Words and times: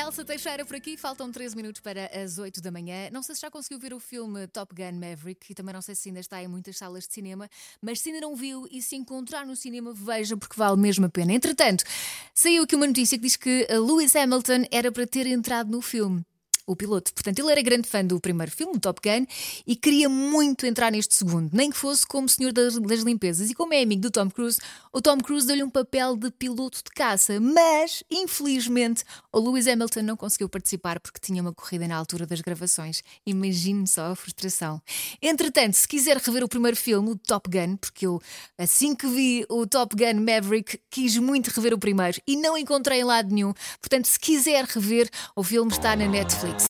Elsa 0.00 0.24
Teixeira 0.24 0.64
por 0.64 0.74
aqui, 0.74 0.96
faltam 0.96 1.30
13 1.30 1.54
minutos 1.54 1.82
para 1.82 2.06
as 2.18 2.38
8 2.38 2.62
da 2.62 2.70
manhã. 2.70 3.10
Não 3.12 3.22
sei 3.22 3.34
se 3.34 3.42
já 3.42 3.50
conseguiu 3.50 3.78
ver 3.78 3.92
o 3.92 4.00
filme 4.00 4.46
Top 4.46 4.74
Gun 4.74 4.98
Maverick 4.98 5.52
e 5.52 5.54
também 5.54 5.74
não 5.74 5.82
sei 5.82 5.94
se 5.94 6.08
ainda 6.08 6.20
está 6.20 6.42
em 6.42 6.48
muitas 6.48 6.78
salas 6.78 7.06
de 7.06 7.12
cinema, 7.12 7.50
mas 7.82 8.00
se 8.00 8.08
ainda 8.08 8.22
não 8.22 8.34
viu 8.34 8.66
e 8.70 8.80
se 8.80 8.96
encontrar 8.96 9.44
no 9.44 9.54
cinema, 9.54 9.92
veja 9.92 10.38
porque 10.38 10.56
vale 10.56 10.80
mesmo 10.80 11.04
a 11.04 11.08
pena. 11.10 11.34
Entretanto, 11.34 11.84
saiu 12.34 12.62
aqui 12.62 12.74
uma 12.74 12.86
notícia 12.86 13.18
que 13.18 13.24
diz 13.24 13.36
que 13.36 13.66
Lewis 13.70 14.16
Hamilton 14.16 14.64
era 14.70 14.90
para 14.90 15.06
ter 15.06 15.26
entrado 15.26 15.70
no 15.70 15.82
filme 15.82 16.24
o 16.72 16.76
piloto. 16.76 17.12
Portanto, 17.12 17.38
ele 17.38 17.50
era 17.50 17.62
grande 17.62 17.88
fã 17.88 18.04
do 18.04 18.20
primeiro 18.20 18.52
filme, 18.52 18.78
Top 18.78 19.00
Gun, 19.02 19.26
e 19.66 19.74
queria 19.76 20.08
muito 20.08 20.66
entrar 20.66 20.90
neste 20.92 21.14
segundo, 21.14 21.50
nem 21.52 21.70
que 21.70 21.76
fosse 21.76 22.06
como 22.06 22.28
senhor 22.28 22.52
das, 22.52 22.78
das 22.78 23.00
limpezas. 23.00 23.50
E 23.50 23.54
como 23.54 23.74
é 23.74 23.82
amigo 23.82 24.02
do 24.02 24.10
Tom 24.10 24.30
Cruise, 24.30 24.58
o 24.92 25.00
Tom 25.00 25.18
Cruise 25.18 25.46
deu-lhe 25.46 25.62
um 25.62 25.70
papel 25.70 26.16
de 26.16 26.30
piloto 26.30 26.78
de 26.78 26.90
caça, 26.90 27.40
mas, 27.40 28.02
infelizmente, 28.10 29.04
o 29.32 29.40
Lewis 29.40 29.66
Hamilton 29.66 30.02
não 30.02 30.16
conseguiu 30.16 30.48
participar 30.48 31.00
porque 31.00 31.18
tinha 31.20 31.42
uma 31.42 31.52
corrida 31.52 31.86
na 31.86 31.96
altura 31.96 32.26
das 32.26 32.40
gravações. 32.40 33.02
Imagine 33.26 33.86
só 33.86 34.12
a 34.12 34.16
frustração. 34.16 34.80
Entretanto, 35.20 35.74
se 35.74 35.88
quiser 35.88 36.16
rever 36.16 36.44
o 36.44 36.48
primeiro 36.48 36.76
filme, 36.76 37.10
o 37.10 37.16
Top 37.16 37.48
Gun, 37.50 37.76
porque 37.76 38.06
eu, 38.06 38.20
assim 38.58 38.94
que 38.94 39.06
vi 39.06 39.44
o 39.48 39.66
Top 39.66 39.94
Gun 39.96 40.20
Maverick, 40.20 40.80
quis 40.90 41.16
muito 41.16 41.48
rever 41.48 41.74
o 41.74 41.78
primeiro 41.78 42.20
e 42.26 42.36
não 42.36 42.56
encontrei 42.56 43.00
em 43.00 43.04
lado 43.04 43.34
nenhum. 43.34 43.52
Portanto, 43.80 44.06
se 44.06 44.18
quiser 44.18 44.64
rever, 44.64 45.08
o 45.34 45.42
filme 45.42 45.70
está 45.72 45.96
na 45.96 46.06
Netflix. 46.06 46.58